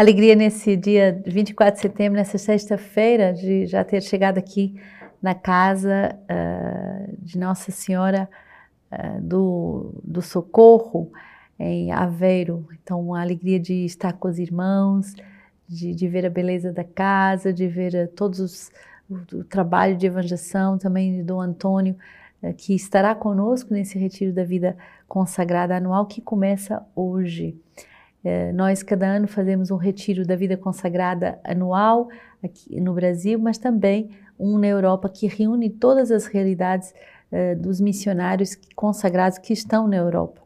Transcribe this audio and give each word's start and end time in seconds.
Alegria 0.00 0.34
nesse 0.34 0.78
dia 0.78 1.22
24 1.26 1.74
de 1.74 1.82
setembro, 1.82 2.16
nessa 2.16 2.38
sexta-feira, 2.38 3.34
de 3.34 3.66
já 3.66 3.84
ter 3.84 4.02
chegado 4.02 4.38
aqui 4.38 4.80
na 5.20 5.34
casa 5.34 6.18
uh, 6.22 7.16
de 7.18 7.38
Nossa 7.38 7.70
Senhora 7.70 8.26
uh, 8.90 9.20
do, 9.20 9.92
do 10.02 10.22
Socorro, 10.22 11.12
em 11.58 11.92
Aveiro. 11.92 12.66
Então, 12.82 13.14
a 13.14 13.20
alegria 13.20 13.60
de 13.60 13.84
estar 13.84 14.14
com 14.14 14.26
os 14.26 14.38
irmãos, 14.38 15.14
de, 15.68 15.94
de 15.94 16.08
ver 16.08 16.24
a 16.24 16.30
beleza 16.30 16.72
da 16.72 16.82
casa, 16.82 17.52
de 17.52 17.68
ver 17.68 17.92
uh, 17.94 18.08
todos 18.16 18.40
os, 18.40 18.72
o, 19.10 19.44
trabalho 19.44 19.98
de 19.98 20.06
evangelização 20.06 20.78
também 20.78 21.22
do 21.22 21.38
Antônio, 21.38 21.94
que 22.56 22.74
estará 22.74 23.14
conosco 23.14 23.74
nesse 23.74 23.98
retiro 23.98 24.32
da 24.32 24.44
vida 24.44 24.78
consagrada 25.06 25.76
anual 25.76 26.06
que 26.06 26.22
começa 26.22 26.82
hoje. 26.96 27.54
É, 28.22 28.52
nós, 28.52 28.82
cada 28.82 29.06
ano, 29.06 29.26
fazemos 29.26 29.70
um 29.70 29.76
retiro 29.76 30.26
da 30.26 30.36
vida 30.36 30.56
consagrada 30.56 31.38
anual 31.42 32.08
aqui 32.42 32.80
no 32.80 32.92
Brasil, 32.92 33.38
mas 33.38 33.58
também 33.58 34.10
um 34.38 34.58
na 34.58 34.66
Europa 34.66 35.08
que 35.08 35.26
reúne 35.26 35.70
todas 35.70 36.10
as 36.10 36.26
realidades 36.26 36.94
é, 37.30 37.54
dos 37.54 37.80
missionários 37.80 38.58
consagrados 38.74 39.38
que 39.38 39.52
estão 39.52 39.86
na 39.86 39.96
Europa. 39.96 40.40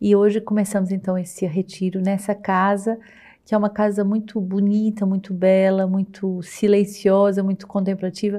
E 0.00 0.16
hoje 0.16 0.40
começamos 0.40 0.90
então 0.90 1.16
esse 1.16 1.46
retiro 1.46 2.00
nessa 2.00 2.34
casa, 2.34 2.98
que 3.44 3.54
é 3.54 3.58
uma 3.58 3.70
casa 3.70 4.04
muito 4.04 4.40
bonita, 4.40 5.06
muito 5.06 5.32
bela, 5.32 5.86
muito 5.86 6.42
silenciosa, 6.42 7.42
muito 7.42 7.66
contemplativa, 7.68 8.38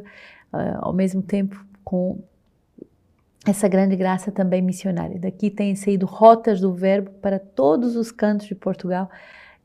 uh, 0.52 0.80
ao 0.82 0.93
mesmo 0.93 1.21
tempo 1.21 1.66
com 1.84 2.20
essa 3.45 3.67
grande 3.67 3.95
graça 3.95 4.31
também 4.31 4.61
missionária. 4.61 5.20
Daqui 5.20 5.49
têm 5.49 5.75
saído 5.75 6.05
rotas 6.05 6.61
do 6.61 6.73
verbo 6.73 7.11
para 7.21 7.38
todos 7.39 7.95
os 7.95 8.11
cantos 8.11 8.47
de 8.47 8.55
Portugal. 8.55 9.09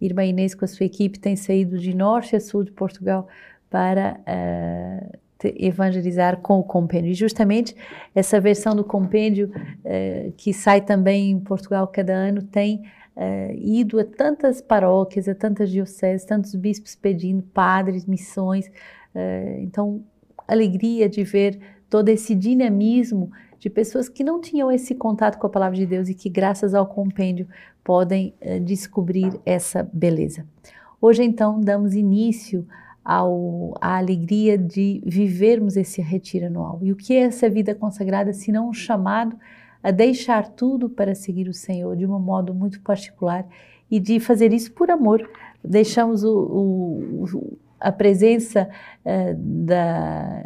Irmã 0.00 0.24
Inês 0.24 0.54
com 0.54 0.64
a 0.64 0.68
sua 0.68 0.86
equipe 0.86 1.18
tem 1.18 1.36
saído 1.36 1.78
de 1.78 1.94
norte 1.94 2.34
a 2.34 2.40
sul 2.40 2.64
de 2.64 2.72
Portugal 2.72 3.28
para 3.70 4.18
uh, 4.20 5.18
evangelizar 5.56 6.38
com 6.38 6.58
o 6.58 6.64
compêndio. 6.64 7.10
E 7.10 7.14
justamente 7.14 7.76
essa 8.14 8.40
versão 8.40 8.74
do 8.74 8.82
compêndio 8.82 9.50
uh, 9.50 10.32
que 10.36 10.52
sai 10.52 10.80
também 10.80 11.30
em 11.30 11.40
Portugal 11.40 11.86
cada 11.86 12.12
ano 12.12 12.42
tem 12.42 12.82
uh, 13.16 13.52
ido 13.54 14.00
a 14.00 14.04
tantas 14.04 14.60
paróquias, 14.60 15.28
a 15.28 15.34
tantas 15.36 15.70
dioceses, 15.70 16.26
tantos 16.26 16.54
bispos 16.56 16.96
pedindo 16.96 17.42
padres, 17.42 18.06
missões. 18.06 18.68
então, 19.60 20.02
alegria 20.46 21.08
de 21.08 21.22
ver 21.22 21.58
todo 21.90 22.08
esse 22.08 22.34
dinamismo 22.34 23.30
de 23.58 23.68
pessoas 23.68 24.08
que 24.08 24.22
não 24.22 24.40
tinham 24.40 24.70
esse 24.70 24.94
contato 24.94 25.38
com 25.38 25.46
a 25.46 25.50
palavra 25.50 25.76
de 25.76 25.86
Deus 25.86 26.08
e 26.08 26.14
que, 26.14 26.28
graças 26.28 26.74
ao 26.74 26.86
compêndio, 26.86 27.46
podem 27.82 28.34
uh, 28.40 28.60
descobrir 28.60 29.40
essa 29.44 29.88
beleza. 29.92 30.46
Hoje, 31.00 31.22
então, 31.22 31.60
damos 31.60 31.94
início 31.94 32.66
ao, 33.04 33.74
à 33.80 33.96
alegria 33.96 34.58
de 34.58 35.02
vivermos 35.06 35.76
esse 35.76 36.02
retiro 36.02 36.46
anual. 36.46 36.78
E 36.82 36.92
o 36.92 36.96
que 36.96 37.14
é 37.14 37.20
essa 37.20 37.48
vida 37.48 37.74
consagrada, 37.74 38.32
se 38.32 38.52
não 38.52 38.68
um 38.68 38.72
chamado 38.74 39.38
a 39.82 39.90
deixar 39.90 40.48
tudo 40.48 40.90
para 40.90 41.14
seguir 41.14 41.48
o 41.48 41.54
Senhor 41.54 41.96
de 41.96 42.04
um 42.04 42.18
modo 42.18 42.52
muito 42.52 42.80
particular 42.80 43.46
e 43.90 43.98
de 43.98 44.20
fazer 44.20 44.52
isso 44.52 44.72
por 44.72 44.90
amor. 44.90 45.28
Deixamos 45.64 46.24
o, 46.24 46.36
o, 46.36 47.58
a 47.80 47.90
presença 47.90 48.68
uh, 49.04 49.34
da, 49.36 50.44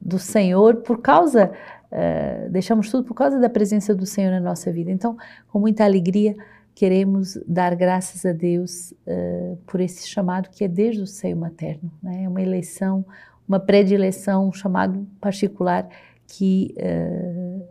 do 0.00 0.18
Senhor 0.18 0.76
por 0.76 1.00
causa 1.00 1.52
Uh, 1.90 2.50
deixamos 2.50 2.90
tudo 2.90 3.04
por 3.04 3.14
causa 3.14 3.38
da 3.38 3.48
presença 3.48 3.94
do 3.94 4.06
Senhor 4.06 4.30
na 4.30 4.40
nossa 4.40 4.72
vida. 4.72 4.90
Então, 4.90 5.16
com 5.48 5.58
muita 5.58 5.84
alegria, 5.84 6.36
queremos 6.74 7.38
dar 7.46 7.74
graças 7.74 8.26
a 8.26 8.32
Deus 8.32 8.92
uh, 9.06 9.56
por 9.66 9.80
esse 9.80 10.08
chamado 10.08 10.50
que 10.50 10.64
é 10.64 10.68
desde 10.68 11.02
o 11.02 11.06
seio 11.06 11.36
materno. 11.36 11.90
Né? 12.02 12.24
É 12.24 12.28
uma 12.28 12.42
eleição, 12.42 13.04
uma 13.48 13.58
predileção, 13.58 14.48
um 14.48 14.52
chamado 14.52 15.06
particular 15.20 15.88
que, 16.26 16.74
uh, 16.76 17.66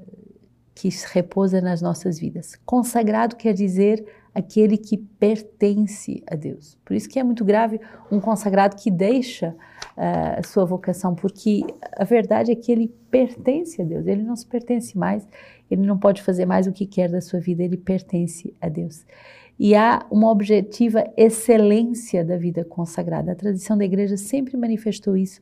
que 0.74 0.90
se 0.90 1.06
repousa 1.14 1.62
nas 1.62 1.82
nossas 1.82 2.18
vidas. 2.18 2.56
Consagrado 2.66 3.36
quer 3.36 3.54
dizer 3.54 4.04
aquele 4.36 4.78
que 4.78 4.98
pertence 4.98 6.22
a 6.30 6.36
Deus. 6.36 6.78
Por 6.84 6.94
isso 6.94 7.08
que 7.08 7.18
é 7.18 7.24
muito 7.24 7.46
grave 7.46 7.80
um 8.12 8.20
consagrado 8.20 8.76
que 8.76 8.92
deixa 8.92 9.56
uh, 9.96 10.40
a 10.40 10.44
sua 10.44 10.66
vocação, 10.66 11.16
porque 11.16 11.62
a 11.94 12.04
verdade 12.04 12.52
é 12.52 12.56
que 12.56 12.70
ele 12.70 12.94
pertence 13.10 13.82
a 13.82 13.86
Deus, 13.86 14.06
ele 14.06 14.22
não 14.22 14.36
se 14.36 14.46
pertence 14.46 14.98
mais, 14.98 15.26
ele 15.72 15.84
não 15.84 15.98
pode 15.98 16.22
fazer 16.22 16.46
mais 16.46 16.68
o 16.68 16.74
que 16.74 16.86
quer 16.86 17.10
da 17.10 17.22
sua 17.22 17.40
vida, 17.40 17.64
ele 17.64 17.78
pertence 17.78 18.54
a 18.60 18.68
Deus. 18.68 19.06
E 19.58 19.74
há 19.74 20.06
uma 20.12 20.30
objetiva 20.30 21.06
excelência 21.16 22.26
da 22.26 22.36
vida 22.36 22.66
consagrada. 22.66 23.32
A 23.32 23.36
tradição 23.36 23.78
da 23.78 23.86
igreja 23.86 24.18
sempre 24.18 24.58
manifestou 24.58 25.16
isso 25.16 25.40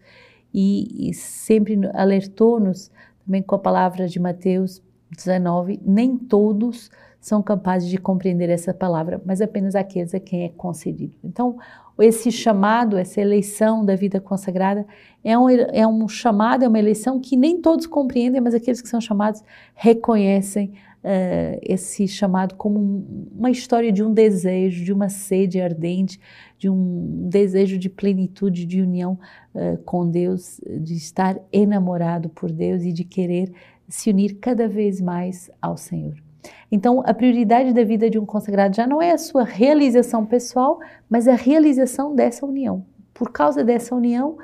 e, 0.53 1.09
e 1.09 1.13
sempre 1.15 1.79
alertou-nos 1.95 2.91
também 3.25 3.41
com 3.41 3.55
a 3.55 3.59
palavra 3.59 4.07
de 4.07 4.19
Mateus 4.19 4.83
19: 5.17 5.79
nem 5.83 6.15
todos 6.15 6.91
são 7.23 7.41
capazes 7.41 7.89
de 7.89 7.97
compreender 7.97 8.49
essa 8.49 8.73
palavra, 8.73 9.21
mas 9.25 9.39
apenas 9.39 9.75
aqueles 9.75 10.13
a 10.13 10.19
quem 10.19 10.43
é 10.43 10.49
concedido. 10.49 11.15
Então, 11.23 11.55
esse 11.97 12.29
chamado, 12.29 12.97
essa 12.97 13.21
eleição 13.21 13.85
da 13.85 13.95
vida 13.95 14.19
consagrada 14.19 14.85
é 15.23 15.37
um, 15.37 15.49
é 15.49 15.87
um 15.87 16.05
chamado, 16.05 16.65
é 16.65 16.67
uma 16.67 16.77
eleição 16.77 17.21
que 17.21 17.37
nem 17.37 17.61
todos 17.61 17.87
compreendem, 17.87 18.41
mas 18.41 18.53
aqueles 18.53 18.81
que 18.81 18.89
são 18.89 18.99
chamados 18.99 19.41
reconhecem 19.73 20.73
uh, 21.01 21.59
esse 21.61 22.09
chamado 22.09 22.55
como 22.55 22.77
um, 22.77 23.29
uma 23.37 23.49
história 23.49 23.89
de 23.89 24.03
um 24.03 24.13
desejo, 24.13 24.83
de 24.83 24.91
uma 24.91 25.07
sede 25.07 25.61
ardente, 25.61 26.19
de 26.57 26.69
um 26.69 27.29
desejo 27.29 27.77
de 27.77 27.89
plenitude, 27.89 28.65
de 28.65 28.81
união 28.81 29.17
uh, 29.55 29.77
com 29.85 30.09
Deus, 30.09 30.59
de 30.81 30.95
estar 30.95 31.39
enamorado 31.53 32.27
por 32.27 32.51
Deus 32.51 32.83
e 32.83 32.91
de 32.91 33.05
querer 33.05 33.49
se 33.87 34.09
unir 34.09 34.39
cada 34.41 34.67
vez 34.67 34.99
mais 34.99 35.49
ao 35.61 35.77
Senhor. 35.77 36.22
Então, 36.71 37.01
a 37.05 37.13
prioridade 37.13 37.73
da 37.73 37.83
vida 37.83 38.09
de 38.09 38.19
um 38.19 38.25
consagrado 38.25 38.75
já 38.75 38.87
não 38.87 39.01
é 39.01 39.11
a 39.11 39.17
sua 39.17 39.43
realização 39.43 40.25
pessoal, 40.25 40.79
mas 41.09 41.27
a 41.27 41.35
realização 41.35 42.15
dessa 42.15 42.45
união. 42.45 42.85
Por 43.13 43.31
causa 43.31 43.63
dessa 43.63 43.95
união, 43.95 44.37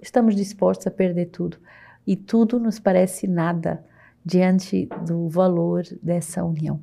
estamos 0.00 0.34
dispostos 0.34 0.86
a 0.86 0.90
perder 0.90 1.26
tudo. 1.26 1.58
E 2.06 2.16
tudo 2.16 2.58
nos 2.58 2.78
parece 2.78 3.26
nada 3.26 3.84
diante 4.24 4.88
do 5.06 5.28
valor 5.28 5.82
dessa 6.02 6.44
união. 6.44 6.80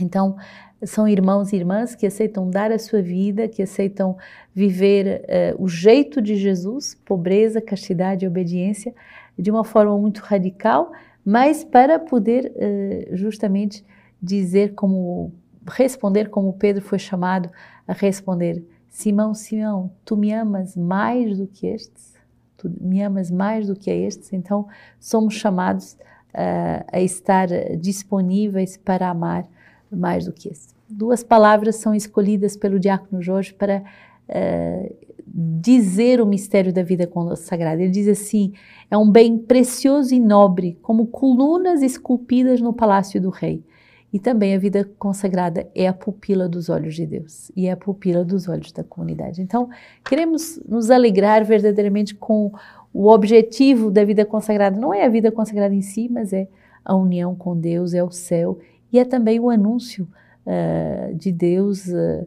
Então, 0.00 0.36
são 0.84 1.06
irmãos 1.06 1.52
e 1.52 1.56
irmãs 1.56 1.94
que 1.94 2.06
aceitam 2.06 2.48
dar 2.48 2.72
a 2.72 2.78
sua 2.78 3.02
vida, 3.02 3.48
que 3.48 3.62
aceitam 3.62 4.16
viver 4.54 5.24
uh, 5.58 5.62
o 5.62 5.68
jeito 5.68 6.22
de 6.22 6.36
Jesus, 6.36 6.94
pobreza, 7.04 7.60
castidade 7.60 8.24
e 8.24 8.28
obediência, 8.28 8.94
de 9.38 9.50
uma 9.50 9.64
forma 9.64 9.96
muito 9.98 10.18
radical, 10.18 10.92
mas 11.30 11.62
para 11.62 11.96
poder 11.96 12.52
uh, 12.56 13.16
justamente 13.16 13.84
dizer 14.20 14.74
como 14.74 15.32
responder 15.64 16.28
como 16.28 16.52
Pedro 16.54 16.82
foi 16.82 16.98
chamado 16.98 17.48
a 17.86 17.92
responder: 17.92 18.64
Simão, 18.88 19.32
Simão, 19.32 19.92
tu 20.04 20.16
me 20.16 20.32
amas 20.32 20.76
mais 20.76 21.38
do 21.38 21.46
que 21.46 21.68
estes? 21.68 22.14
Tu 22.56 22.68
me 22.80 23.00
amas 23.00 23.30
mais 23.30 23.68
do 23.68 23.76
que 23.76 23.92
a 23.92 23.94
estes? 23.94 24.32
Então 24.32 24.66
somos 24.98 25.34
chamados 25.34 25.92
uh, 26.34 26.84
a 26.90 27.00
estar 27.00 27.46
disponíveis 27.78 28.76
para 28.76 29.08
amar 29.08 29.46
mais 29.88 30.24
do 30.24 30.32
que 30.32 30.48
estes. 30.48 30.74
Duas 30.88 31.22
palavras 31.22 31.76
são 31.76 31.94
escolhidas 31.94 32.56
pelo 32.56 32.80
diácono 32.80 33.22
Jorge 33.22 33.54
para 33.54 33.84
uh, 34.28 34.96
dizer 35.32 36.20
o 36.20 36.26
mistério 36.26 36.72
da 36.72 36.82
vida 36.82 37.06
consagrada. 37.06 37.82
Ele 37.82 37.90
diz 37.90 38.08
assim: 38.08 38.52
é 38.90 38.96
um 38.96 39.10
bem 39.10 39.38
precioso 39.38 40.14
e 40.14 40.20
nobre, 40.20 40.78
como 40.82 41.06
colunas 41.06 41.82
esculpidas 41.82 42.60
no 42.60 42.72
palácio 42.72 43.20
do 43.20 43.30
rei. 43.30 43.64
E 44.12 44.18
também 44.18 44.54
a 44.54 44.58
vida 44.58 44.88
consagrada 44.98 45.68
é 45.72 45.86
a 45.86 45.92
pupila 45.92 46.48
dos 46.48 46.68
olhos 46.68 46.96
de 46.96 47.06
Deus 47.06 47.52
e 47.54 47.68
é 47.68 47.70
a 47.70 47.76
pupila 47.76 48.24
dos 48.24 48.48
olhos 48.48 48.72
da 48.72 48.82
comunidade. 48.82 49.40
Então, 49.40 49.68
queremos 50.04 50.60
nos 50.68 50.90
alegrar 50.90 51.44
verdadeiramente 51.44 52.14
com 52.16 52.52
o 52.92 53.08
objetivo 53.08 53.88
da 53.88 54.04
vida 54.04 54.24
consagrada. 54.24 54.80
Não 54.80 54.92
é 54.92 55.04
a 55.04 55.08
vida 55.08 55.30
consagrada 55.30 55.72
em 55.72 55.80
si, 55.80 56.08
mas 56.10 56.32
é 56.32 56.48
a 56.84 56.96
união 56.96 57.36
com 57.36 57.56
Deus, 57.56 57.94
é 57.94 58.02
o 58.02 58.10
céu 58.10 58.58
e 58.92 58.98
é 58.98 59.04
também 59.04 59.38
o 59.38 59.48
anúncio 59.48 60.08
uh, 60.44 61.14
de 61.14 61.30
Deus, 61.30 61.86
uh, 61.86 62.26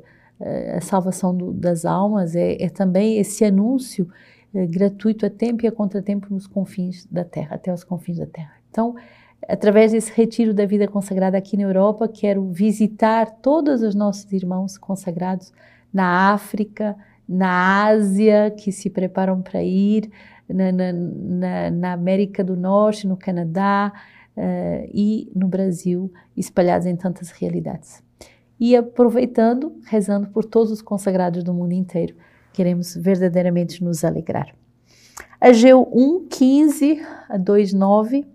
a 0.75 0.81
salvação 0.81 1.35
do, 1.35 1.51
das 1.51 1.85
almas, 1.85 2.35
é, 2.35 2.61
é, 2.61 2.69
também 2.69 3.17
esse 3.17 3.45
anúncio 3.45 4.07
gratuito 4.69 5.25
a 5.25 5.29
tempo 5.29 5.65
e 5.65 5.67
a 5.67 5.71
contratempo 5.71 6.31
nos 6.31 6.45
confins 6.45 7.07
da 7.07 7.23
terra, 7.23 7.55
até 7.55 7.73
os 7.73 7.83
confins 7.83 8.19
da 8.19 8.27
terra. 8.27 8.51
Então, 8.69 8.95
através 9.47 9.91
desse 9.91 10.11
retiro 10.13 10.53
da 10.53 10.65
vida 10.65 10.87
consagrada 10.87 11.37
aqui 11.37 11.57
na 11.57 11.63
Europa, 11.63 12.07
quero 12.07 12.45
visitar 12.51 13.39
todos 13.41 13.81
os 13.81 13.95
nossos 13.95 14.31
irmãos 14.31 14.77
consagrados 14.77 15.51
na 15.91 16.31
África, 16.33 16.95
na 17.27 17.85
Ásia, 17.87 18.51
que 18.51 18.71
se 18.71 18.89
preparam 18.89 19.41
para 19.41 19.63
ir, 19.63 20.09
na, 20.47 20.71
na, 20.71 20.93
na, 20.93 21.71
na 21.71 21.93
América 21.93 22.43
do 22.43 22.55
Norte, 22.55 23.07
no 23.07 23.17
Canadá 23.17 23.91
uh, 24.35 24.89
e 24.93 25.31
no 25.35 25.47
Brasil, 25.47 26.11
espalhados 26.35 26.85
em 26.85 26.95
tantas 26.95 27.31
realidades. 27.31 28.03
E 28.65 28.77
aproveitando, 28.77 29.75
rezando 29.83 30.29
por 30.29 30.45
todos 30.45 30.71
os 30.71 30.81
consagrados 30.81 31.43
do 31.43 31.53
mundo 31.53 31.73
inteiro. 31.73 32.15
Queremos 32.53 32.95
verdadeiramente 32.95 33.83
nos 33.83 34.05
alegrar. 34.05 34.55
Ageu 35.41 35.85
1, 35.91 36.27
15 36.29 37.01
a 37.27 37.37
2, 37.37 37.73
9. 37.73 38.25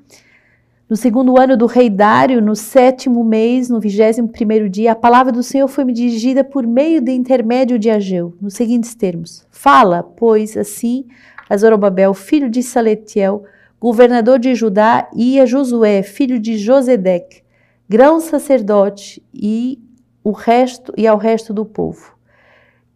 No 0.86 0.96
segundo 0.96 1.40
ano 1.40 1.56
do 1.56 1.64
rei 1.64 1.88
Dário, 1.88 2.42
no 2.42 2.54
sétimo 2.54 3.24
mês, 3.24 3.70
no 3.70 3.80
vigésimo 3.80 4.28
primeiro 4.28 4.68
dia, 4.68 4.92
a 4.92 4.94
palavra 4.94 5.32
do 5.32 5.42
Senhor 5.42 5.66
foi 5.66 5.82
me 5.86 5.94
dirigida 5.94 6.44
por 6.44 6.66
meio 6.66 7.00
de 7.00 7.12
intermédio 7.12 7.78
de 7.78 7.88
Ageu, 7.88 8.36
nos 8.38 8.52
seguintes 8.52 8.94
termos: 8.94 9.46
Fala, 9.50 10.02
pois, 10.02 10.58
assim 10.58 11.06
a 11.48 11.56
Zorobabel, 11.56 12.12
filho 12.12 12.50
de 12.50 12.62
Saletiel, 12.62 13.44
governador 13.80 14.38
de 14.38 14.54
Judá, 14.54 15.08
e 15.16 15.40
a 15.40 15.46
Josué, 15.46 16.02
filho 16.02 16.38
de 16.38 16.58
Josedec, 16.58 17.42
grão 17.88 18.20
sacerdote, 18.20 19.22
e 19.32 19.87
o 20.28 20.32
resto 20.32 20.92
e 20.94 21.06
ao 21.06 21.16
resto 21.16 21.54
do 21.54 21.64
povo. 21.64 22.14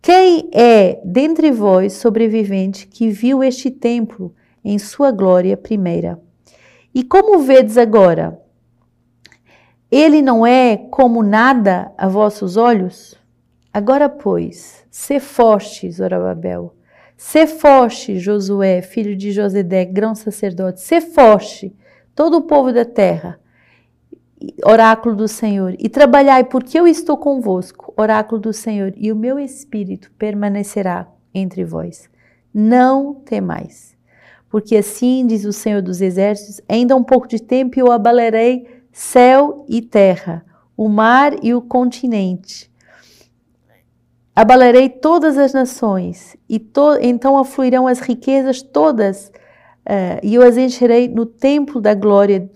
Quem 0.02 0.50
é 0.52 1.00
dentre 1.02 1.50
vós 1.50 1.94
sobrevivente 1.94 2.86
que 2.86 3.08
viu 3.08 3.42
este 3.42 3.70
templo 3.70 4.34
em 4.62 4.78
sua 4.78 5.10
glória 5.10 5.56
primeira? 5.56 6.20
E 6.94 7.02
como 7.02 7.38
vedes 7.38 7.78
agora? 7.78 8.38
Ele 9.90 10.20
não 10.20 10.46
é 10.46 10.76
como 10.76 11.22
nada 11.22 11.90
a 11.96 12.06
vossos 12.06 12.58
olhos? 12.58 13.18
Agora, 13.72 14.10
pois, 14.10 14.84
se 14.90 15.18
forte, 15.18 15.90
Zorobabel, 15.90 16.74
se 17.16 17.46
forte, 17.46 18.18
Josué, 18.18 18.82
filho 18.82 19.16
de 19.16 19.32
Josedé, 19.32 19.86
grão 19.86 20.14
sacerdote, 20.14 20.82
se 20.82 21.00
forte, 21.00 21.74
todo 22.14 22.36
o 22.36 22.42
povo 22.42 22.74
da 22.74 22.84
terra, 22.84 23.40
oráculo 24.64 25.14
do 25.14 25.28
Senhor, 25.28 25.74
e 25.78 25.88
trabalhai, 25.88 26.44
porque 26.44 26.78
eu 26.78 26.86
estou 26.86 27.16
convosco, 27.16 27.92
oráculo 27.96 28.40
do 28.40 28.52
Senhor, 28.52 28.92
e 28.96 29.12
o 29.12 29.16
meu 29.16 29.38
espírito 29.38 30.10
permanecerá 30.18 31.08
entre 31.34 31.64
vós. 31.64 32.08
Não 32.52 33.14
temais, 33.14 33.96
porque 34.50 34.76
assim 34.76 35.26
diz 35.26 35.44
o 35.44 35.52
Senhor 35.52 35.80
dos 35.80 36.00
Exércitos: 36.00 36.60
ainda 36.68 36.94
um 36.94 37.02
pouco 37.02 37.26
de 37.26 37.40
tempo 37.40 37.78
eu 37.78 37.90
abalarei 37.90 38.66
céu 38.92 39.64
e 39.68 39.80
terra, 39.80 40.44
o 40.76 40.88
mar 40.88 41.32
e 41.42 41.54
o 41.54 41.62
continente. 41.62 42.70
Abalarei 44.34 44.88
todas 44.88 45.36
as 45.36 45.52
nações, 45.52 46.36
e 46.48 46.58
to 46.58 46.98
então 47.00 47.38
afluirão 47.38 47.86
as 47.86 48.00
riquezas 48.00 48.62
todas, 48.62 49.28
uh, 49.28 50.20
e 50.22 50.34
eu 50.34 50.42
as 50.42 50.56
encherei 50.56 51.08
no 51.08 51.26
templo 51.26 51.80
da 51.80 51.94
glória 51.94 52.50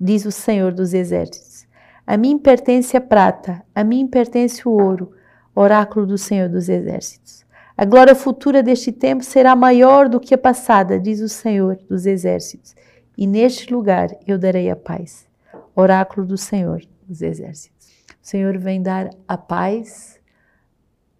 diz 0.00 0.24
o 0.24 0.32
Senhor 0.32 0.72
dos 0.72 0.94
Exércitos. 0.94 1.66
A 2.06 2.16
mim 2.16 2.38
pertence 2.38 2.96
a 2.96 3.00
prata, 3.00 3.62
a 3.74 3.84
mim 3.84 4.06
pertence 4.06 4.66
o 4.66 4.72
ouro, 4.72 5.12
oráculo 5.54 6.06
do 6.06 6.16
Senhor 6.16 6.48
dos 6.48 6.68
Exércitos. 6.68 7.44
A 7.76 7.84
glória 7.84 8.14
futura 8.14 8.62
deste 8.62 8.92
tempo 8.92 9.22
será 9.22 9.54
maior 9.54 10.08
do 10.08 10.20
que 10.20 10.34
a 10.34 10.38
passada, 10.38 10.98
diz 10.98 11.20
o 11.20 11.28
Senhor 11.28 11.78
dos 11.88 12.06
Exércitos. 12.06 12.74
E 13.16 13.26
neste 13.26 13.72
lugar 13.72 14.08
eu 14.26 14.38
darei 14.38 14.70
a 14.70 14.76
paz. 14.76 15.26
Oráculo 15.74 16.26
do 16.26 16.36
Senhor 16.36 16.82
dos 17.06 17.22
Exércitos. 17.22 17.88
O 18.22 18.26
Senhor 18.26 18.58
vem 18.58 18.82
dar 18.82 19.10
a 19.26 19.38
paz 19.38 20.20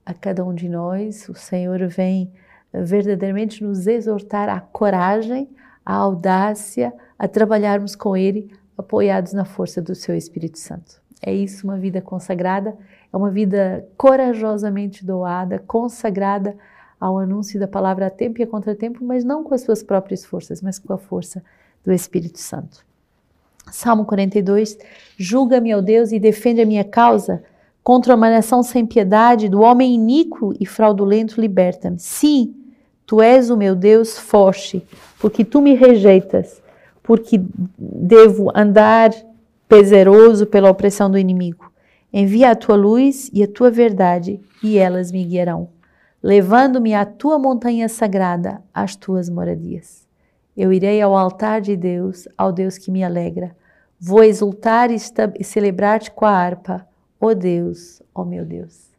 a 0.05 0.13
cada 0.13 0.45
um 0.45 0.55
de 0.55 0.69
nós. 0.69 1.29
O 1.29 1.35
Senhor 1.35 1.87
vem 1.89 2.33
verdadeiramente 2.73 3.63
nos 3.65 3.87
exortar 3.87 4.49
à 4.49 4.61
coragem, 4.61 5.49
à 5.85 5.95
audácia, 5.95 6.93
a 7.19 7.27
trabalharmos 7.27 7.97
com 7.97 8.17
Ele, 8.17 8.51
apoiados 8.81 9.33
na 9.33 9.45
força 9.45 9.81
do 9.81 9.95
seu 9.95 10.15
Espírito 10.17 10.59
Santo. 10.59 11.01
É 11.23 11.33
isso, 11.33 11.67
uma 11.67 11.79
vida 11.79 12.01
consagrada, 12.01 12.77
é 13.13 13.17
uma 13.17 13.31
vida 13.31 13.87
corajosamente 13.97 15.05
doada, 15.05 15.63
consagrada 15.67 16.57
ao 16.99 17.19
anúncio 17.19 17.59
da 17.59 17.69
palavra 17.69 18.07
a 18.07 18.11
tempo 18.11 18.41
e 18.41 18.43
a 18.43 18.47
contratempo, 18.47 19.05
mas 19.05 19.25
não 19.25 19.45
com 19.45 19.55
as 19.55 19.63
suas 19.63 19.83
próprias 19.83 20.25
forças, 20.25 20.61
mas 20.61 20.79
com 20.79 20.93
a 20.93 20.99
força 20.99 21.43
do 21.85 21.93
Espírito 21.93 22.39
Santo. 22.39 22.85
Salmo 23.71 24.05
42: 24.05 24.79
Julga-me, 25.17 25.75
ó 25.75 25.81
Deus, 25.81 26.13
e 26.13 26.19
defende 26.19 26.61
a 26.61 26.67
minha 26.67 26.85
causa. 26.85 27.43
Contra 27.83 28.15
uma 28.15 28.31
nação 28.31 28.63
sem 28.63 28.85
piedade, 28.85 29.49
do 29.49 29.61
homem 29.61 29.95
iníquo 29.95 30.55
e 30.61 30.67
fraudulento, 30.67 31.41
liberta-me. 31.41 31.99
Sim, 31.99 32.55
tu 33.07 33.23
és 33.23 33.49
o 33.51 33.57
meu 33.57 33.75
Deus 33.75 34.19
forte, 34.19 34.87
porque 35.19 35.45
tu 35.45 35.63
me 35.63 35.75
rejeitas 35.75 36.63
porque 37.03 37.41
devo 37.79 38.51
andar 38.55 39.11
pesaroso 39.69 40.47
pela 40.47 40.71
opressão 40.71 41.11
do 41.11 41.19
inimigo. 41.19 41.71
Envia 42.13 42.51
a 42.51 42.57
tua 42.57 42.75
luz 42.75 43.31
e 43.33 43.43
a 43.43 43.49
tua 43.49 43.71
verdade, 43.71 44.41
e 44.63 44.77
elas 44.77 45.13
me 45.13 45.25
guiarão, 45.25 45.69
levando-me 46.21 46.93
à 46.93 47.05
tua 47.05 47.39
montanha 47.39 47.89
sagrada, 47.89 48.61
às 48.75 48.97
tuas 48.97 49.31
moradias. 49.31 50.09
Eu 50.57 50.73
irei 50.73 51.01
ao 51.01 51.17
altar 51.17 51.61
de 51.61 51.77
Deus, 51.77 52.27
ao 52.37 52.53
Deus 52.53 52.77
que 52.77 52.91
me 52.91 53.05
alegra. 53.05 53.57
Vou 53.99 54.25
exultar 54.25 54.91
e 54.91 55.45
celebrar-te 55.45 56.11
com 56.11 56.27
a 56.27 56.33
harpa, 56.33 56.87
ó 57.21 57.29
oh 57.29 57.35
Deus, 57.35 58.03
ó 58.15 58.23
oh 58.23 58.25
meu 58.25 58.45
Deus. 58.45 58.91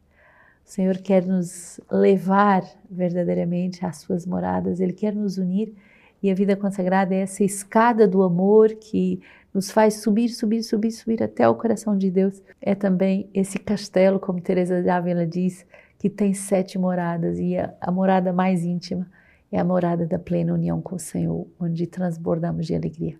O 0.65 0.69
Senhor 0.71 0.97
quer 0.99 1.25
nos 1.25 1.81
levar 1.91 2.63
verdadeiramente 2.89 3.85
às 3.85 3.97
suas 3.97 4.25
moradas, 4.25 4.79
Ele 4.79 4.93
quer 4.93 5.13
nos 5.13 5.37
unir 5.37 5.75
e 6.21 6.29
a 6.29 6.35
vida 6.35 6.55
consagrada 6.55 7.15
é 7.15 7.21
essa 7.21 7.43
escada 7.43 8.07
do 8.07 8.21
amor 8.21 8.69
que 8.75 9.21
nos 9.53 9.71
faz 9.71 9.95
subir, 9.95 10.29
subir, 10.29 10.63
subir, 10.63 10.91
subir 10.91 11.23
até 11.23 11.47
o 11.47 11.55
coração 11.55 11.97
de 11.97 12.09
Deus. 12.09 12.41
É 12.61 12.75
também 12.75 13.29
esse 13.33 13.57
castelo, 13.57 14.19
como 14.19 14.39
Teresa 14.39 14.81
de 14.81 14.89
Ávila 14.89 15.25
diz, 15.25 15.65
que 15.97 16.09
tem 16.09 16.33
sete 16.33 16.77
moradas 16.77 17.39
e 17.39 17.57
a, 17.57 17.73
a 17.81 17.91
morada 17.91 18.31
mais 18.31 18.63
íntima 18.63 19.07
é 19.51 19.59
a 19.59 19.63
morada 19.63 20.05
da 20.05 20.17
plena 20.17 20.53
união 20.53 20.81
com 20.81 20.95
o 20.95 20.99
Senhor, 20.99 21.45
onde 21.59 21.85
transbordamos 21.85 22.65
de 22.65 22.73
alegria. 22.73 23.17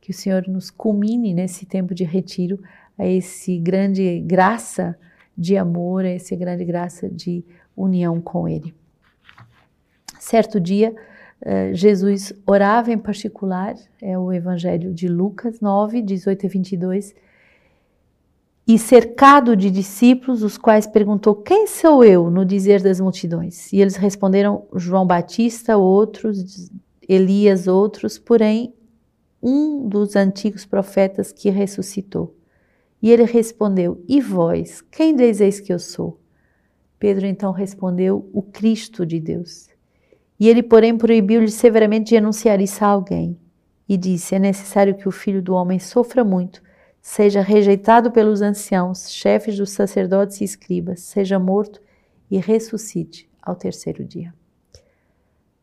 Que 0.00 0.10
o 0.10 0.14
Senhor 0.14 0.46
nos 0.46 0.70
culmine 0.70 1.32
nesse 1.32 1.64
tempo 1.64 1.94
de 1.94 2.04
retiro 2.04 2.60
a 2.98 3.06
esse 3.06 3.58
grande 3.58 4.20
graça 4.20 4.96
de 5.36 5.56
amor, 5.56 6.04
a 6.04 6.10
essa 6.10 6.36
grande 6.36 6.64
graça 6.64 7.08
de 7.08 7.42
união 7.74 8.20
com 8.20 8.46
Ele. 8.46 8.74
Certo 10.20 10.60
dia, 10.60 10.94
Jesus 11.74 12.32
orava 12.46 12.90
em 12.90 12.98
particular, 12.98 13.74
é 14.00 14.18
o 14.18 14.32
Evangelho 14.32 14.94
de 14.94 15.08
Lucas 15.08 15.60
9, 15.60 16.00
18 16.00 16.46
a 16.46 16.48
22, 16.48 17.14
e 18.66 18.78
cercado 18.78 19.54
de 19.54 19.70
discípulos, 19.70 20.42
os 20.42 20.56
quais 20.56 20.86
perguntou: 20.86 21.34
Quem 21.34 21.66
sou 21.66 22.02
eu? 22.02 22.30
no 22.30 22.46
dizer 22.46 22.82
das 22.82 22.98
multidões. 22.98 23.70
E 23.72 23.80
eles 23.80 23.96
responderam: 23.96 24.66
João 24.74 25.06
Batista, 25.06 25.76
outros, 25.76 26.70
Elias, 27.06 27.66
outros, 27.66 28.18
porém, 28.18 28.72
um 29.42 29.86
dos 29.86 30.16
antigos 30.16 30.64
profetas 30.64 31.30
que 31.30 31.50
ressuscitou. 31.50 32.34
E 33.02 33.10
ele 33.10 33.24
respondeu: 33.24 34.02
E 34.08 34.18
vós, 34.18 34.80
quem 34.80 35.14
dizeis 35.14 35.60
que 35.60 35.72
eu 35.72 35.78
sou? 35.78 36.18
Pedro 36.98 37.26
então 37.26 37.52
respondeu: 37.52 38.30
O 38.32 38.40
Cristo 38.40 39.04
de 39.04 39.20
Deus. 39.20 39.73
E 40.44 40.48
ele, 40.50 40.62
porém, 40.62 40.94
proibiu-lhe 40.94 41.50
severamente 41.50 42.10
de 42.10 42.18
anunciar 42.18 42.60
isso 42.60 42.84
a 42.84 42.88
alguém. 42.88 43.38
E 43.88 43.96
disse: 43.96 44.34
É 44.34 44.38
necessário 44.38 44.94
que 44.94 45.08
o 45.08 45.10
filho 45.10 45.40
do 45.40 45.54
homem 45.54 45.78
sofra 45.78 46.22
muito, 46.22 46.62
seja 47.00 47.40
rejeitado 47.40 48.12
pelos 48.12 48.42
anciãos, 48.42 49.10
chefes 49.10 49.56
dos 49.56 49.70
sacerdotes 49.70 50.42
e 50.42 50.44
escribas, 50.44 51.00
seja 51.00 51.38
morto 51.38 51.80
e 52.30 52.36
ressuscite 52.36 53.26
ao 53.40 53.56
terceiro 53.56 54.04
dia. 54.04 54.34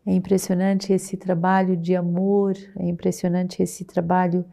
É 0.04 0.16
impressionante 0.16 0.92
esse 0.92 1.16
trabalho 1.16 1.78
de 1.78 1.96
amor, 1.96 2.56
é 2.76 2.88
impressionante 2.88 3.62
esse 3.62 3.86
trabalho 3.86 4.44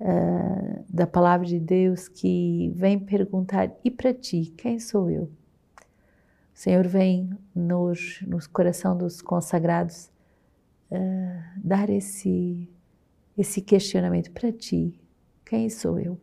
uh, 0.00 0.84
da 0.88 1.06
palavra 1.06 1.46
de 1.46 1.60
Deus 1.60 2.08
que 2.08 2.72
vem 2.74 2.98
perguntar: 2.98 3.70
e 3.84 3.90
para 3.90 4.14
ti, 4.14 4.54
quem 4.56 4.78
sou 4.78 5.10
eu? 5.10 5.30
Senhor 6.56 6.88
vem 6.88 7.28
nos, 7.54 8.22
no 8.26 8.38
coração 8.48 8.96
dos 8.96 9.20
consagrados 9.20 10.10
uh, 10.90 11.60
dar 11.62 11.90
esse, 11.90 12.66
esse 13.36 13.60
questionamento 13.60 14.32
para 14.32 14.50
ti: 14.50 14.98
quem 15.44 15.68
sou 15.68 16.00
eu? 16.00 16.18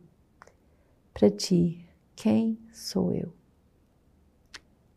Para 1.14 1.30
ti, 1.30 1.88
quem 2.16 2.58
sou 2.72 3.12
eu? 3.12 3.32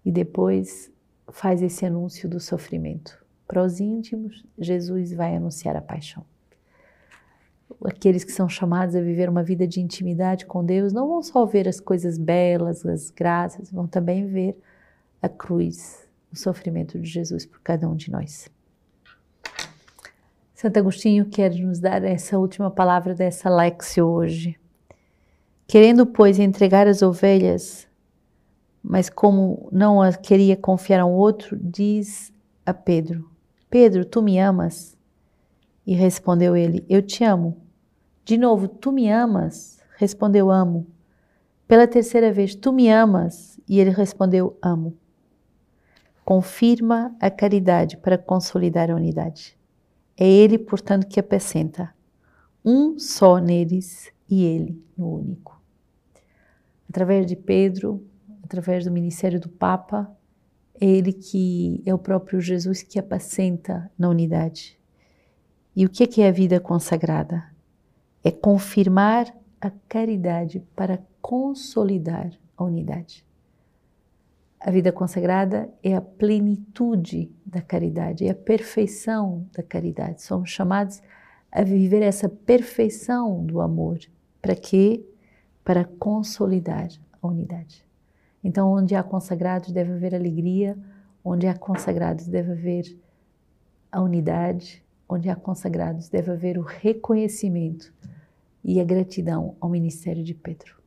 E 0.03 0.12
depois 0.12 0.91
faz 1.32 1.62
esse 1.62 1.86
anúncio 1.86 2.27
do 2.27 2.39
sofrimento. 2.39 3.24
Para 3.48 3.63
os 3.63 3.79
íntimos, 3.79 4.44
Jesus 4.58 5.13
vai 5.13 5.36
anunciar 5.36 5.75
a 5.75 5.82
paixão. 5.82 6.25
Aqueles 7.86 8.24
que 8.24 8.32
são 8.32 8.50
chamados 8.50 8.96
a 8.96 9.01
viver 9.01 9.29
uma 9.29 9.44
vida 9.44 9.67
de 9.67 9.79
intimidade 9.79 10.48
com 10.48 10.65
Deus 10.65 10.94
não 10.94 11.08
vão 11.08 11.22
só 11.22 11.46
ver 11.46 11.67
as 11.67 11.79
coisas 11.79 12.17
belas, 12.17 12.84
as 12.84 13.12
graças, 13.12 13.70
vão 13.70 13.86
também 13.86 14.25
ver 14.25 14.58
a 15.21 15.29
cruz, 15.29 16.07
o 16.31 16.36
sofrimento 16.36 17.00
de 17.00 17.07
Jesus 17.07 17.45
por 17.45 17.62
cada 17.62 17.88
um 17.88 17.95
de 17.95 18.12
nós. 18.12 18.50
Santo 20.53 20.77
Agostinho 20.79 21.25
quer 21.25 21.53
nos 21.53 21.79
dar 21.79 22.03
essa 22.03 22.39
última 22.39 22.71
palavra 22.71 23.13
dessa 23.13 23.47
lexio 23.50 24.07
hoje. 24.07 24.59
Querendo, 25.67 26.05
pois, 26.05 26.39
entregar 26.39 26.88
as 26.88 27.01
ovelhas, 27.01 27.88
mas 28.81 29.09
como 29.09 29.69
não 29.71 30.01
a 30.01 30.13
queria 30.13 30.55
confiar 30.57 31.01
a 31.01 31.05
um 31.05 31.12
outro, 31.12 31.57
diz 31.62 32.31
a 32.65 32.74
Pedro: 32.74 33.29
Pedro, 33.69 34.05
tu 34.05 34.21
me 34.21 34.39
amas? 34.39 34.97
E 35.86 35.93
respondeu 35.93 36.55
ele: 36.55 36.86
Eu 36.89 37.01
te 37.01 37.24
amo. 37.24 37.62
De 38.24 38.38
novo, 38.38 38.67
tu 38.67 38.91
me 38.91 39.12
amas? 39.12 39.79
Respondeu: 39.97 40.50
Amo. 40.50 40.88
Pela 41.67 41.86
terceira 41.86 42.31
vez, 42.31 42.55
tu 42.55 42.71
me 42.71 42.89
amas? 42.89 43.59
E 43.67 43.79
ele 43.79 43.89
respondeu: 43.91 44.57
Amo. 44.62 44.97
Confirma 46.27 47.15
a 47.22 47.31
caridade 47.31 47.96
para 47.96 48.17
consolidar 48.17 48.91
a 48.91 48.96
unidade. 48.96 49.57
É 50.17 50.27
ele, 50.27 50.57
portanto, 50.57 51.07
que 51.07 51.22
apacenta. 51.22 51.96
Um 52.65 53.00
só 53.00 53.38
neles 53.38 54.12
e 54.29 54.43
ele 54.43 54.84
no 54.98 55.10
único. 55.10 55.57
Através 56.89 57.25
de 57.27 57.38
Pedro, 57.38 58.05
através 58.43 58.84
do 58.84 58.91
ministério 58.91 59.39
do 59.39 59.48
Papa, 59.48 60.13
é 60.77 60.86
ele 60.86 61.13
que 61.13 61.81
é 61.86 61.93
o 61.93 61.98
próprio 61.98 62.41
Jesus 62.41 62.84
que 62.84 63.00
apacenta 63.00 63.89
na 63.98 64.10
unidade. 64.10 64.77
E 65.74 65.86
o 65.86 65.89
que 65.89 66.22
é 66.22 66.27
a 66.27 66.31
vida 66.34 66.60
consagrada? 66.60 67.41
É 68.22 68.31
confirmar 68.31 69.34
a 69.62 69.72
caridade 69.88 70.60
para 70.75 71.01
consolidar 71.22 72.34
a 72.57 72.65
unidade. 72.65 73.26
A 74.60 74.72
vida 74.72 74.92
consagrada 74.92 75.70
é 75.84 75.96
a 75.96 76.02
plenitude 76.02 77.32
da 77.46 77.62
caridade, 77.62 78.26
é 78.26 78.32
a 78.32 78.36
perfeição 78.36 79.46
da 79.54 79.62
caridade. 79.62 80.24
Somos 80.24 80.50
chamados 80.50 81.02
a 81.52 81.64
viver 81.64 82.02
essa 82.02 82.28
perfeição 82.28 83.46
do 83.46 83.62
amor. 83.62 84.00
Para 84.42 84.56
quê? 84.56 85.06
Para 85.64 85.86
consolidar 85.86 86.88
a 87.22 87.28
unidade. 87.28 87.86
Então, 88.44 88.72
onde 88.72 88.96
há 88.96 89.04
consagrados, 89.04 89.72
deve 89.72 89.94
haver 89.94 90.16
alegria, 90.16 90.78
onde 91.24 91.48
há 91.48 91.56
consagrados, 91.56 92.28
deve 92.28 92.52
haver 92.52 92.98
a 93.92 94.02
unidade, 94.02 94.84
onde 95.08 95.30
há 95.30 95.36
consagrados, 95.36 96.10
deve 96.10 96.32
haver 96.32 96.58
o 96.58 96.62
reconhecimento 96.62 97.94
e 98.64 98.80
a 98.80 98.84
gratidão 98.84 99.56
ao 99.60 99.70
ministério 99.70 100.24
de 100.24 100.34
Pedro. 100.34 100.87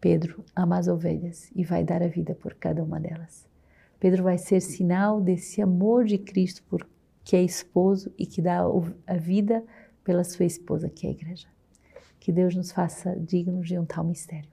Pedro 0.00 0.44
ama 0.56 0.78
as 0.78 0.88
ovelhas 0.88 1.50
e 1.54 1.62
vai 1.62 1.84
dar 1.84 2.02
a 2.02 2.08
vida 2.08 2.34
por 2.34 2.54
cada 2.54 2.82
uma 2.82 2.98
delas. 2.98 3.46
Pedro 3.98 4.22
vai 4.22 4.38
ser 4.38 4.60
sinal 4.60 5.20
desse 5.20 5.60
amor 5.60 6.04
de 6.04 6.16
Cristo 6.16 6.62
por 6.64 6.88
que 7.22 7.36
é 7.36 7.42
esposo 7.42 8.10
e 8.18 8.24
que 8.26 8.40
dá 8.40 8.62
a 9.06 9.16
vida 9.16 9.62
pela 10.02 10.24
sua 10.24 10.46
esposa, 10.46 10.88
que 10.88 11.06
é 11.06 11.10
a 11.10 11.12
igreja. 11.12 11.48
Que 12.18 12.32
Deus 12.32 12.56
nos 12.56 12.72
faça 12.72 13.14
dignos 13.14 13.68
de 13.68 13.78
um 13.78 13.84
tal 13.84 14.02
mistério. 14.04 14.48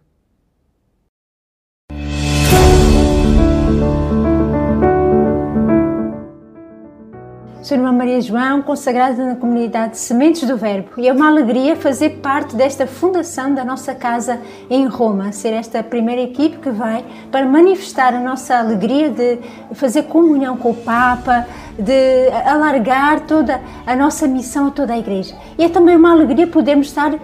Sou 7.67 7.75
irmã 7.75 7.91
Maria 7.91 8.21
João, 8.21 8.62
consagrada 8.62 9.25
na 9.25 9.36
comunidade 9.36 9.97
Sementes 9.97 10.47
do 10.47 10.55
Verbo, 10.55 10.91
e 10.97 11.05
é 11.05 11.12
uma 11.12 11.27
alegria 11.27 11.75
fazer 11.75 12.21
parte 12.21 12.55
desta 12.55 12.88
fundação 12.88 13.53
da 13.53 13.65
nossa 13.65 13.93
casa 13.93 14.39
em 14.69 14.88
Roma, 14.88 15.33
ser 15.33 15.50
esta 15.50 15.83
primeira 15.83 16.21
equipe 16.21 16.59
que 16.59 16.69
vai 16.69 17.03
para 17.29 17.45
manifestar 17.45 18.13
a 18.13 18.21
nossa 18.21 18.57
alegria 18.57 19.09
de 19.09 19.39
fazer 19.74 20.03
comunhão 20.03 20.55
com 20.55 20.69
o 20.69 20.75
Papa, 20.75 21.45
de 21.77 22.29
alargar 22.46 23.22
toda 23.22 23.62
a 23.86 23.96
nossa 23.96 24.27
missão 24.27 24.67
a 24.67 24.72
toda 24.72 24.93
a 24.93 24.98
Igreja. 24.98 25.36
E 25.57 25.63
é 25.63 25.69
também 25.69 25.96
uma 25.96 26.12
alegria 26.12 26.48
podermos 26.48 26.88
estar 26.88 27.13
uh, 27.13 27.19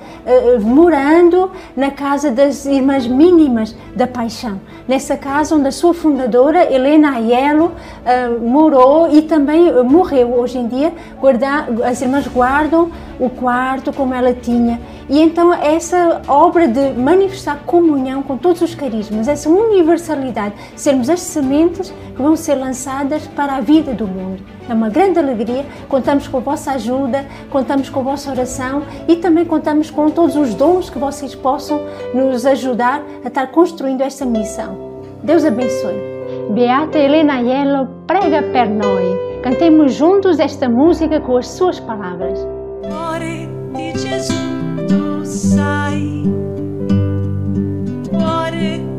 morando 0.62 1.51
na 1.75 1.91
casa 1.91 2.31
das 2.31 2.65
Irmãs 2.65 3.07
Mínimas 3.07 3.75
da 3.95 4.05
Paixão, 4.05 4.62
nessa 4.88 5.17
casa 5.17 5.55
onde 5.55 5.67
a 5.67 5.72
sua 5.72 5.93
fundadora, 5.93 6.72
Helena 6.72 7.15
Aiello, 7.15 7.72
uh, 7.72 8.39
morou 8.39 9.10
e 9.12 9.22
também 9.24 9.72
morreu. 9.83 10.33
Hoje 10.39 10.57
em 10.57 10.67
dia, 10.67 10.93
guarda, 11.19 11.67
as 11.86 12.01
irmãs 12.01 12.27
guardam 12.27 12.91
o 13.19 13.29
quarto 13.29 13.91
como 13.91 14.13
ela 14.13 14.33
tinha. 14.33 14.79
E 15.10 15.19
então, 15.19 15.53
essa 15.53 16.22
obra 16.27 16.67
de 16.67 16.91
manifestar 16.93 17.60
comunhão 17.65 18.24
com 18.24 18.38
todos 18.38 18.62
os 18.62 18.74
carismas, 18.74 19.27
essa 19.27 19.50
universalidade, 19.50 20.55
sermos 20.75 21.10
as 21.10 21.19
sementes 21.19 21.93
que 22.15 22.22
vão 22.22 22.36
ser 22.36 22.55
lançadas 22.55 23.27
para 23.27 23.57
a 23.57 23.62
vida 23.62 23.93
do 23.93 24.07
mundo. 24.07 24.43
É 24.69 24.74
uma 24.74 24.89
grande 24.89 25.19
alegria. 25.19 25.65
Contamos 25.89 26.27
com 26.27 26.38
a 26.38 26.41
vossa 26.41 26.72
ajuda, 26.72 27.25
contamos 27.50 27.89
com 27.89 28.00
a 28.00 28.03
vossa 28.03 28.31
oração 28.31 28.83
e 29.07 29.15
também 29.17 29.45
contamos 29.45 29.91
com 29.91 30.10
todos 30.10 30.36
os 30.36 30.53
dons 30.53 30.89
que 30.89 30.98
vocês 30.98 31.36
possam 31.36 31.81
nos 32.13 32.45
ajudar 32.45 33.03
a 33.24 33.27
estar 33.27 33.48
construindo 33.48 34.01
esta 34.01 34.25
missão. 34.25 34.93
Deus 35.22 35.43
abençoe. 35.45 35.95
Beata 36.51 36.98
Helena 36.98 37.36
Aiello 37.36 37.88
prega 38.07 38.41
per 38.41 38.69
noi. 38.69 39.41
Cantemos 39.41 39.93
juntos 39.93 40.39
esta 40.39 40.69
música 40.69 41.19
com 41.19 41.38
as 41.38 41.48
suas 41.48 41.79
palavras. 41.79 42.39
Cuore 42.83 43.50
di 43.74 43.98
Gesù, 43.98 44.33
tu 45.33 45.39
sai. 45.39 46.23
Cuore 48.09 48.92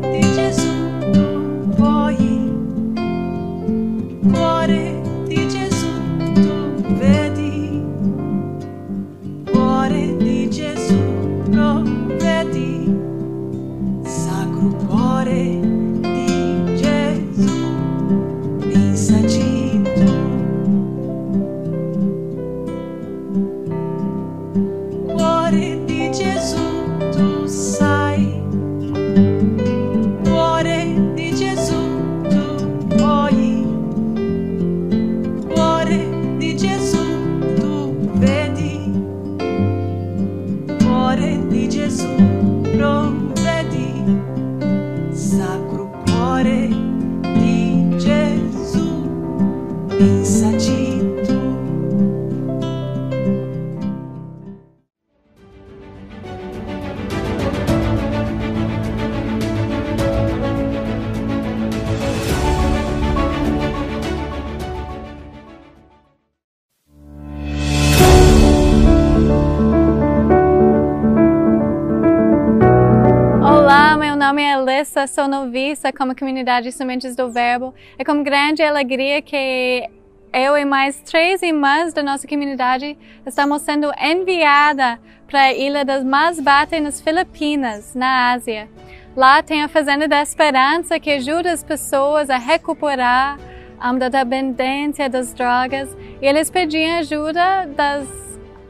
sou 75.07 75.27
noviça 75.27 75.91
como 75.91 76.15
comunidade 76.15 76.71
Sementes 76.71 77.15
do 77.15 77.29
Verbo. 77.29 77.73
É 77.97 78.03
com 78.03 78.23
grande 78.23 78.63
alegria 78.63 79.21
que 79.21 79.87
eu 80.33 80.57
e 80.57 80.65
mais 80.65 81.01
três 81.01 81.41
irmãs 81.41 81.93
da 81.93 82.03
nossa 82.03 82.27
comunidade 82.27 82.97
estamos 83.25 83.61
sendo 83.61 83.91
enviada 84.01 84.99
para 85.27 85.41
a 85.43 85.53
Ilha 85.53 85.85
das 85.85 86.03
Masbate 86.03 86.79
nas 86.79 86.99
Filipinas, 86.99 87.93
na 87.95 88.31
Ásia. 88.31 88.69
Lá 89.15 89.41
tem 89.41 89.63
a 89.63 89.67
Fazenda 89.67 90.07
da 90.07 90.21
Esperança 90.21 90.99
que 90.99 91.11
ajuda 91.11 91.51
as 91.51 91.63
pessoas 91.63 92.29
a 92.29 92.37
recuperar 92.37 93.39
um, 93.83 93.97
da 93.97 94.09
dependência 94.09 95.09
das 95.09 95.33
drogas 95.33 95.95
e 96.21 96.25
eles 96.25 96.49
pediam 96.49 96.99
ajuda 96.99 97.65
das, 97.75 98.07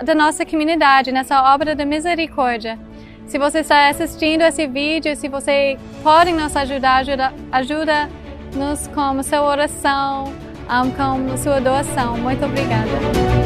da 0.04 0.14
nossa 0.14 0.46
comunidade 0.46 1.12
nessa 1.12 1.54
obra 1.54 1.76
da 1.76 1.86
misericórdia. 1.86 2.78
Se 3.28 3.38
você 3.38 3.60
está 3.60 3.90
assistindo 3.90 4.42
esse 4.44 4.68
vídeo, 4.68 5.16
se 5.16 5.28
você 5.28 5.78
pode 6.04 6.32
nos 6.32 6.56
ajudar, 6.56 6.98
ajuda, 6.98 7.34
ajuda-nos 7.52 8.88
com 8.88 9.22
sua 9.24 9.42
oração, 9.44 10.34
um, 10.70 10.92
com 10.92 11.38
sua 11.38 11.60
doação. 11.60 12.18
Muito 12.18 12.46
obrigada. 12.46 13.45